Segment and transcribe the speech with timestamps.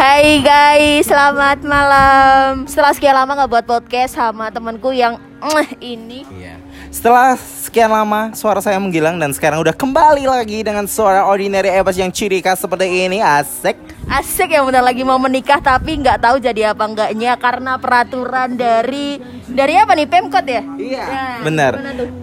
[0.00, 2.64] Hai guys, selamat malam.
[2.64, 6.24] Setelah sekian lama nggak buat podcast sama temanku yang eh, ini.
[6.24, 6.56] Iya.
[6.88, 12.00] Setelah sekian lama suara saya menghilang dan sekarang udah kembali lagi dengan suara ordinary Ebas
[12.00, 13.76] yang ciri khas seperti ini asik.
[14.10, 19.22] Asik yang bentar lagi mau menikah tapi nggak tahu jadi apa enggaknya karena peraturan dari
[19.46, 20.66] dari apa nih Pemkot ya?
[20.74, 21.04] Iya.
[21.06, 21.72] Nah, Bener.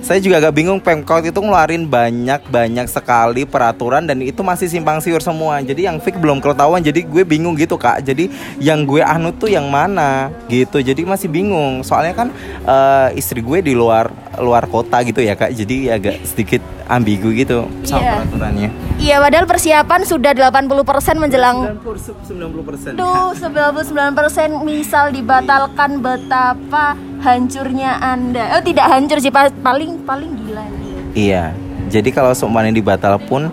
[0.03, 4.99] Saya juga agak bingung Pemkot itu ngeluarin banyak banyak sekali peraturan dan itu masih simpang
[4.99, 5.63] siur semua.
[5.63, 8.03] Jadi yang fix belum ketahuan jadi gue bingung gitu kak.
[8.03, 8.27] Jadi
[8.59, 10.83] yang gue anut tuh yang mana gitu.
[10.83, 11.87] Jadi masih bingung.
[11.87, 12.27] Soalnya kan
[12.67, 14.11] eh, istri gue di luar
[14.43, 15.55] luar kota gitu ya kak.
[15.55, 18.13] Jadi agak sedikit ambigu gitu sama Iya.
[18.17, 18.69] peraturannya.
[18.97, 20.73] Iya, padahal persiapan sudah 80%
[21.17, 28.55] menjelang 90% Tuh 99% misal dibatalkan betapa hancurnya Anda.
[28.55, 30.65] Oh tidak hancur sih pa- paling paling gila.
[31.11, 31.51] Iya.
[31.87, 33.47] Jadi kalau seumpamanya dibatal pun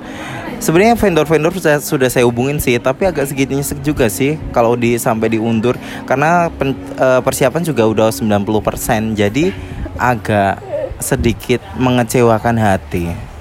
[0.57, 4.97] sebenarnya vendor-vendor sudah, sudah saya hubungin sih, tapi agak segitunya sek juga sih kalau di
[4.97, 9.15] sampai diundur karena pen- eh, persiapan juga udah 90%.
[9.15, 9.55] Jadi
[9.95, 10.59] agak
[11.01, 13.34] sedikit mengecewakan hati.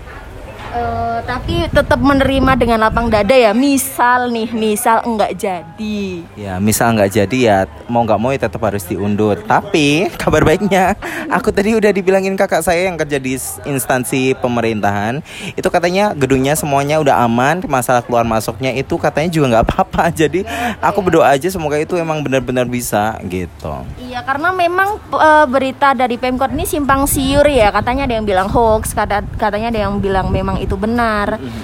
[1.23, 3.55] Tapi tetap menerima dengan lapang dada ya.
[3.55, 6.27] Misal nih, misal enggak jadi.
[6.35, 7.57] Ya, misal nggak jadi ya
[7.87, 9.39] mau nggak mau ya tetap harus diundur.
[9.47, 10.99] Tapi kabar baiknya,
[11.31, 15.23] aku tadi udah dibilangin kakak saya yang kerja di instansi pemerintahan,
[15.55, 20.03] itu katanya gedungnya semuanya udah aman, masalah keluar masuknya itu katanya juga nggak apa-apa.
[20.25, 20.43] Jadi
[20.83, 23.87] aku berdoa aja semoga itu emang benar-benar bisa gitu.
[24.03, 27.71] Iya, karena memang eh, berita dari Pemkot ini simpang siur ya.
[27.71, 31.12] Katanya ada yang bilang hoax, kata katanya ada yang bilang memang itu benar.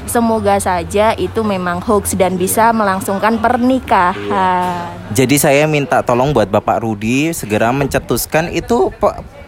[0.06, 4.90] Semoga saja itu memang hoax dan bisa melangsungkan pernikahan.
[5.14, 8.94] Jadi saya minta tolong buat Bapak Rudi segera mencetuskan itu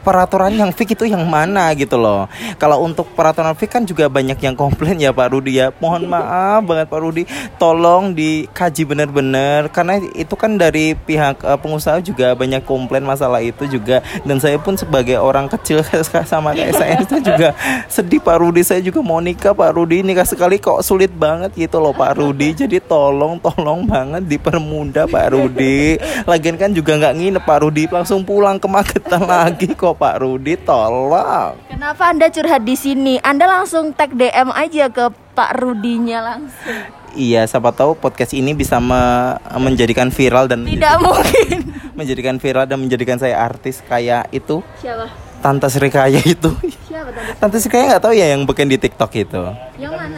[0.02, 2.26] peraturan yang fix itu yang mana gitu loh.
[2.58, 5.70] Kalau untuk peraturan fix kan juga banyak yang komplain ya Pak Rudi ya.
[5.78, 7.24] Mohon maaf banget Pak Rudi,
[7.62, 13.70] tolong dikaji benar-benar karena itu kan dari pihak eh, pengusaha juga banyak komplain masalah itu
[13.70, 14.02] juga.
[14.26, 15.86] Dan saya pun sebagai orang kecil
[16.32, 17.54] sama saya itu juga
[17.88, 18.62] sedih Pak Rudi.
[18.66, 20.02] Saya juga mau nikah Pak Rudi.
[20.02, 22.58] Nikah sekali kok sulit banget gitu loh Pak Rudi.
[22.58, 26.02] Jadi tolong tolong banget dipermudah Pak Rudi.
[26.26, 27.84] Lagian kan juga nggak nginep Pak Rudi.
[27.88, 33.18] Langsung pulang ke Magetan lagi kok Pak Rudi tolong Kenapa Anda curhat di sini?
[33.18, 36.78] Anda langsung tag DM aja ke Pak Rudinya langsung.
[37.12, 41.60] iya siapa tahu podcast ini bisa me- menjadikan viral dan Tidak mungkin.
[41.92, 45.12] menjadikan viral dan menjadikan saya artis kayak itu Siapa?
[45.40, 46.54] Tante Sri Kaya itu
[46.86, 47.34] Siapa tadi?
[47.36, 49.42] Tante Sri Kaya nggak tahu ya yang bikin di TikTok itu
[49.76, 50.18] Yang mana?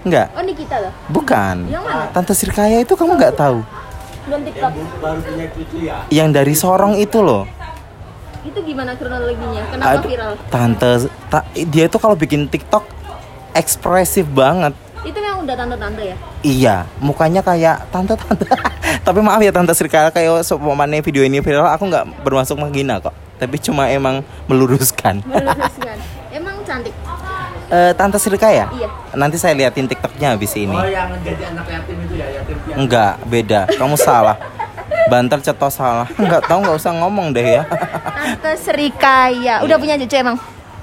[0.00, 0.92] Enggak Oh Nikita loh.
[1.08, 2.04] bukan Yang mana?
[2.10, 3.58] Tante Sri Kaya itu kamu nggak tahu
[4.22, 4.70] Belum TikTok.
[6.08, 7.48] yang dari Sorong itu loh
[8.40, 9.62] Itu gimana kronologinya?
[9.68, 10.32] Kenapa Aduh, viral?
[10.48, 10.90] Tante
[11.28, 12.84] ta- dia itu kalau bikin TikTok
[13.52, 14.72] ekspresif banget.
[15.00, 16.16] Itu yang udah tante-tante ya?
[16.40, 18.44] Iya, mukanya kayak tante-tante.
[19.06, 23.00] Tapi maaf ya Tante Sri Kaya kayak seumpamanya video ini viral aku nggak bermaksud menghina
[23.00, 23.16] kok.
[23.40, 25.24] Tapi cuma emang meluruskan.
[25.24, 25.96] Meluruskan.
[26.30, 26.94] Emang cantik.
[27.70, 28.68] Eh, Tante Sri Kaya?
[28.70, 28.88] Iya.
[29.16, 30.74] Nanti saya liatin TikToknya habis ini.
[30.74, 32.78] Oh yang jadi anak yatim itu ya yatim piatu.
[32.78, 33.60] Enggak, beda.
[33.74, 34.36] Kamu salah.
[35.08, 36.08] Banter cetos salah.
[36.18, 37.62] Enggak tahu nggak usah ngomong deh ya.
[37.64, 39.64] Tante Sri Kaya.
[39.64, 40.36] Udah punya cucu emang?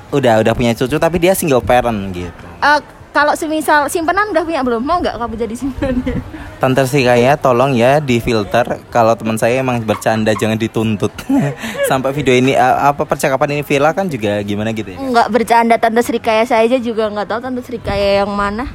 [0.07, 2.31] udah, udah punya cucu tapi dia single parent gitu.
[2.63, 2.79] Eh,
[3.11, 4.79] kalau semisal simpenan udah punya belum?
[4.85, 6.15] Mau nggak kamu jadi simpenannya?
[6.57, 11.13] Tante Sikaya tolong ya di filter kalau teman saya emang bercanda jangan dituntut
[11.89, 15.77] sampai video ini uh, apa percakapan ini viral kan juga gimana gitu ya Nggak bercanda
[15.77, 18.65] Tante Sri Kaya saya aja juga nggak tahu Tante Sri Kaya yang mana.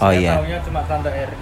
[0.00, 1.36] oh iya cuma tante Eri.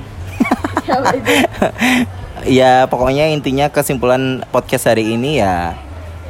[2.43, 5.79] Ya pokoknya intinya kesimpulan podcast hari ini ya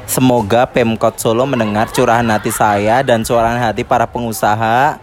[0.04, 5.00] semoga Pemkot Solo mendengar curahan hati saya dan curahan hati para pengusaha.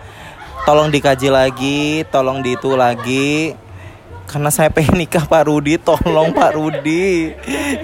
[0.69, 3.57] Tolong dikaji lagi tolong diitu lagi
[4.29, 7.33] karena saya pengen nikah Pak Rudi tolong Pak Rudi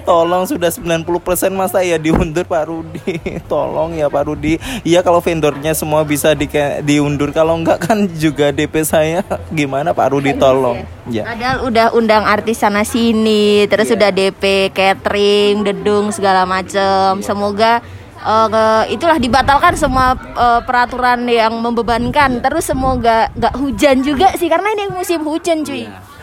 [0.02, 1.02] tolong sudah 90%
[1.52, 6.46] masa ya diundur Pak Rudi tolong ya Pak Rudi iya kalau vendornya semua bisa di
[6.86, 12.24] diundur kalau enggak kan juga DP saya gimana Pak Rudi tolong ya Padahal udah undang
[12.24, 13.96] artis sana sini, terus Iya.
[13.96, 17.22] udah DP catering, dedung segala macem.
[17.22, 17.78] Semoga
[18.18, 22.42] eh, ke- itulah dibatalkan semua eh, peraturan yang membebankan.
[22.42, 25.86] Terus semoga nggak hujan juga sih karena ini musim hujan cuy.
[25.86, 26.15] Iya.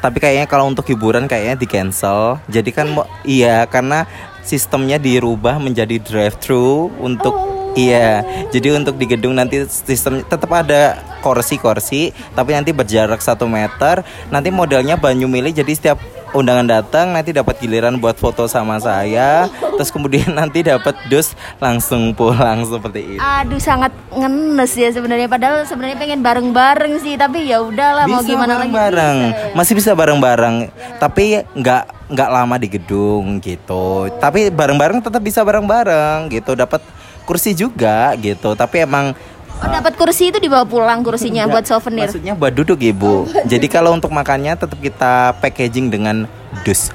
[0.00, 2.38] Tapi kayaknya kalau untuk hiburan kayaknya di cancel.
[2.46, 4.06] Jadi kan mau iya karena
[4.46, 7.34] sistemnya dirubah menjadi drive thru untuk
[7.74, 8.22] iya.
[8.54, 14.06] Jadi untuk di gedung nanti sistem tetap ada kursi-kursi tapi nanti berjarak satu meter.
[14.30, 15.98] Nanti modelnya banyu milih jadi setiap
[16.34, 19.46] undangan datang nanti dapat giliran buat foto sama saya.
[19.76, 23.22] Terus kemudian nanti dapat dus langsung pulang seperti itu.
[23.22, 25.28] Aduh sangat ngenes ya sebenarnya.
[25.30, 28.72] Padahal sebenarnya pengen bareng-bareng sih tapi ya udahlah mau gimana lagi?
[28.72, 29.16] bareng-bareng.
[29.20, 29.54] Bisa ya.
[29.54, 30.56] masih bisa bareng-bareng.
[30.98, 31.24] Tapi
[31.54, 34.10] nggak nggak lama di gedung gitu.
[34.18, 36.56] Tapi bareng-bareng tetap bisa bareng-bareng gitu.
[36.56, 36.82] Dapat
[37.26, 38.54] kursi juga gitu.
[38.54, 39.12] Tapi emang
[39.56, 42.12] Oh, dapat kursi itu dibawa pulang kursinya buat souvenir.
[42.12, 46.28] maksudnya buat duduk ibu jadi kalau untuk makannya tetap kita packaging dengan
[46.60, 46.92] dus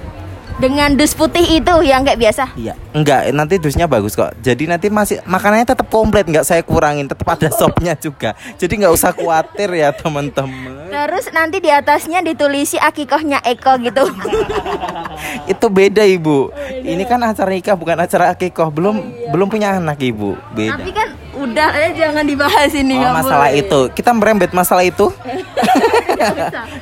[0.61, 2.53] Dengan dus putih itu yang kayak biasa.
[2.53, 4.29] Iya, enggak nanti dusnya bagus kok.
[4.45, 8.37] Jadi nanti masih makanannya tetap komplit, enggak saya kurangin, tetap ada sopnya juga.
[8.61, 10.85] Jadi nggak usah khawatir ya teman-teman.
[10.93, 14.05] Terus nanti di atasnya ditulisi akikohnya Eko gitu.
[15.51, 16.53] Itu beda ibu.
[16.77, 18.69] Ini kan acara nikah bukan acara akikoh.
[18.69, 19.01] Belum
[19.33, 20.37] belum punya anak ibu.
[20.53, 20.77] Beda.
[20.77, 21.10] Tapi kan
[21.41, 23.61] udah ya jangan dibahas ini Oh, masalah boleh.
[23.61, 23.79] itu.
[23.91, 25.09] Kita merembet masalah itu.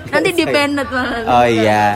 [0.09, 1.23] Nanti dipenet malah.
[1.25, 1.95] Oh iya.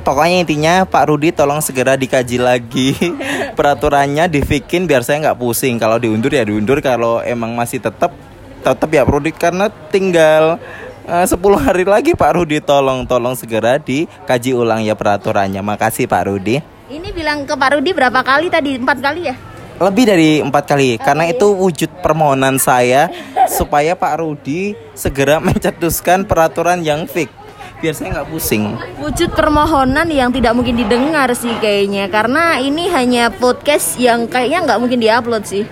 [0.00, 2.96] Pokoknya intinya Pak Rudi tolong segera dikaji lagi
[3.58, 5.76] peraturannya dibikin biar saya nggak pusing.
[5.76, 6.80] Kalau diundur ya diundur.
[6.80, 8.14] Kalau emang masih tetap
[8.60, 10.56] tetap ya Pak Rudi karena tinggal
[11.04, 15.60] eh, 10 hari lagi Pak Rudi tolong tolong segera dikaji ulang ya peraturannya.
[15.60, 16.60] Makasih Pak Rudi.
[16.90, 18.74] Ini bilang ke Pak Rudi berapa kali tadi?
[18.74, 19.34] Empat kali ya?
[19.80, 23.08] Lebih dari empat kali karena itu wujud permohonan saya
[23.48, 27.32] supaya Pak Rudi segera mencetuskan peraturan yang fix
[27.80, 28.76] biar saya nggak pusing.
[29.00, 34.80] Wujud permohonan yang tidak mungkin didengar sih kayaknya Karena ini hanya podcast yang kayaknya nggak
[34.84, 35.64] mungkin diupload sih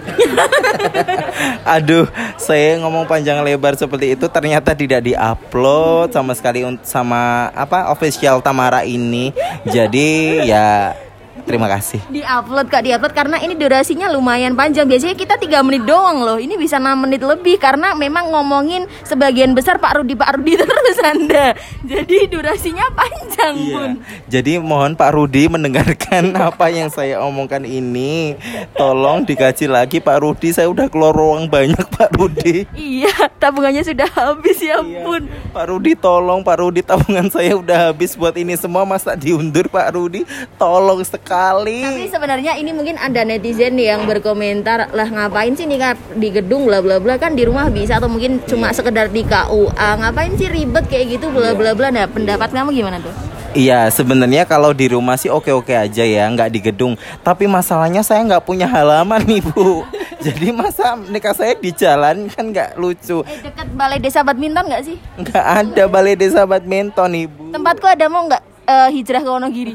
[1.76, 2.08] Aduh,
[2.40, 8.88] saya ngomong panjang lebar seperti itu ternyata tidak diupload sama sekali sama apa official Tamara
[8.88, 9.36] ini.
[9.68, 10.96] Jadi ya
[11.46, 12.00] terima kasih.
[12.08, 16.56] Diupload kak diupload karena ini durasinya lumayan panjang Biasanya kita tiga menit doang loh Ini
[16.56, 21.54] bisa 6 menit lebih Karena memang ngomongin sebagian besar Pak Rudi Pak Rudi terus anda
[21.84, 23.90] Jadi durasinya panjang bun
[24.26, 28.34] Jadi mohon Pak Rudi mendengarkan apa yang saya omongkan ini.
[28.74, 30.50] Tolong dikaji lagi Pak Rudi.
[30.50, 32.66] Saya udah keluar ruang banyak Pak Rudi.
[32.74, 38.18] Iya tabungannya sudah habis ya bun Pak Rudi tolong Pak Rudi tabungan saya udah habis
[38.18, 40.26] buat ini semua masa diundur Pak Rudi.
[40.58, 41.27] Tolong sekali.
[41.28, 46.80] Tapi sebenarnya ini mungkin ada netizen yang berkomentar lah ngapain sih nikah di gedung bla
[46.80, 47.20] bla bla.
[47.20, 51.28] Kan di rumah bisa atau mungkin cuma sekedar di KUA ngapain sih ribet kayak gitu
[51.28, 51.92] bla bla bla?
[51.92, 53.12] Nah pendapat kamu gimana tuh?
[53.56, 56.96] Iya sebenarnya kalau di rumah sih oke-oke aja ya nggak di gedung.
[57.24, 59.84] Tapi masalahnya saya nggak punya halaman nih bu
[60.18, 63.24] Jadi masa nikah saya di jalan kan nggak lucu.
[63.24, 64.96] Eh dekat balai desa badminton nggak sih?
[65.20, 67.54] nggak ada balai desa badminton ibu.
[67.54, 69.74] Tempatku ada mau nggak eh, hijrah ke Wonogiri?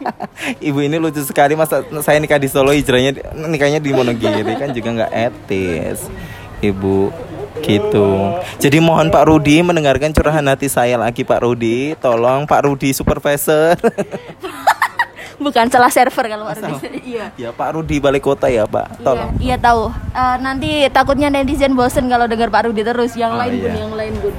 [0.68, 4.88] Ibu ini lucu sekali masa saya nikah di Solo hijrahnya nikahnya di Monogiri kan juga
[4.96, 6.08] nggak etis
[6.58, 7.12] Ibu
[7.60, 8.08] gitu
[8.58, 13.76] jadi mohon Pak Rudi mendengarkan curahan hati saya lagi Pak Rudi tolong Pak Rudi supervisor
[15.42, 17.18] Bukan salah server kalau Pak Rudi.
[17.18, 17.26] Iya.
[17.34, 19.90] ya Pak Rudi balik kota ya Pak tolong Iya, iya tahu.
[19.90, 23.18] Eh, nanti takutnya netizen bosen kalau dengar Pak Rudi terus.
[23.18, 23.74] Yang Oh, lain bun, iya.
[23.74, 24.34] yang lain bun.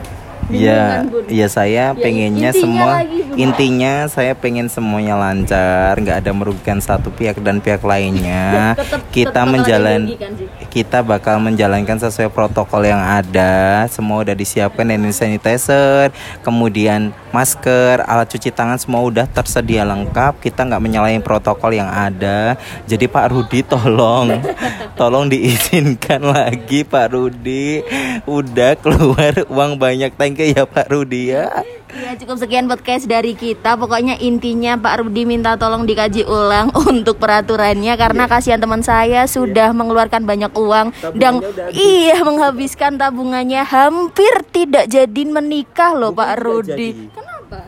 [0.49, 1.23] Iya, Bun.
[1.29, 6.77] iya saya Ya, pengennya intinya semua lagi, intinya saya pengen semuanya lancar, nggak ada merugikan
[6.77, 8.73] satu pihak dan pihak lainnya.
[8.79, 10.47] Tetep- kita tetep menjalan sih.
[10.69, 13.85] kita bakal menjalankan sesuai protokol yang ada.
[13.89, 16.09] Semua udah disiapkan hand sanitizer,
[16.41, 20.37] kemudian masker, alat cuci tangan semua udah tersedia lengkap.
[20.41, 22.57] Kita nggak menyalahin protokol yang ada.
[22.85, 24.33] Jadi Pak Rudi tolong,
[24.99, 27.81] tolong diizinkan lagi Pak Rudi.
[28.25, 31.49] Udah keluar uang banyak thank you ya Pak Rudi ya.
[31.93, 33.77] Ya cukup sekian podcast dari kita.
[33.77, 39.69] Pokoknya intinya Pak Rudi minta tolong dikaji ulang untuk peraturannya Karena kasihan teman saya sudah
[39.77, 47.13] mengeluarkan banyak uang Dan iya menghabiskan tabungannya Hampir tidak jadi menikah loh Pak Rudi.
[47.13, 47.22] Kenapa?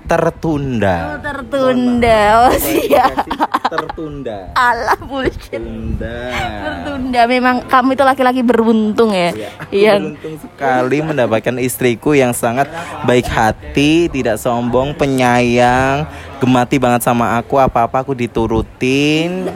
[0.06, 1.18] Tertunda.
[1.18, 3.26] Oh, tertunda Oh siap
[3.74, 4.54] Tertunda.
[4.54, 6.18] Alah bullshit Tertunda.
[6.62, 9.34] Tertunda Memang kamu itu laki-laki beruntung ya
[9.74, 12.70] Yang Beruntung sekali mendapatkan istriku yang sangat
[13.10, 16.06] baik hati, tidak sombong, penyayang,
[16.38, 19.50] gemati banget sama aku, apa-apa aku diturutin.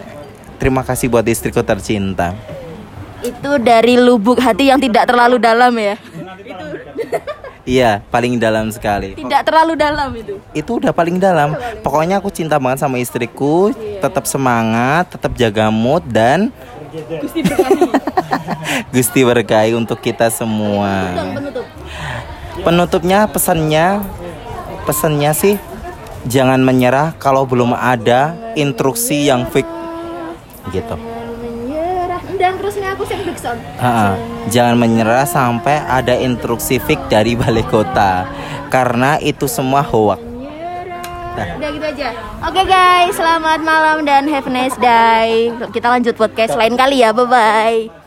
[0.57, 2.33] Terima kasih buat istriku tercinta.
[3.19, 5.99] itu dari lubuk hati yang tidak terlalu dalam ya
[7.69, 9.13] Iya, paling dalam sekali.
[9.13, 11.53] Tidak terlalu dalam itu Itu udah paling dalam.
[11.85, 13.69] Pokoknya aku cinta banget sama istriku,
[14.01, 16.49] tetap semangat, tetap jaga mood dan
[18.89, 21.13] Gusti berkahi untuk kita semua.
[21.37, 21.65] penutup
[22.65, 24.01] Penutupnya pesannya
[24.89, 25.55] pesannya sih
[26.25, 29.69] jangan menyerah kalau belum ada instruksi yang fix
[30.73, 31.18] gitu.
[32.39, 34.15] Menyerah dan terusnya aku sing sound Ha-ha.
[34.47, 38.23] Jangan menyerah sampai ada instruksi fix dari balai kota
[38.71, 40.23] karena itu semua hoax.
[41.39, 42.09] Udah gitu aja.
[42.51, 45.51] Oke guys, selamat malam dan have a nice day.
[45.71, 47.15] Kita lanjut podcast lain kali ya.
[47.15, 47.98] Bye bye.